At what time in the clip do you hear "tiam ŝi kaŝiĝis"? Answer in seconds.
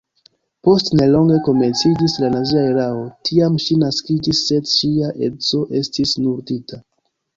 3.29-4.41